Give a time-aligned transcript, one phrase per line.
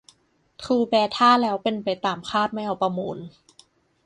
[0.61, 3.17] ทรูแบท่าแล้วเป็นไปตามคาดไม่เอาประมูล